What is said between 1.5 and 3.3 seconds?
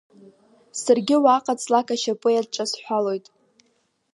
ҵлак ашьапы иадҿасҳәалоит.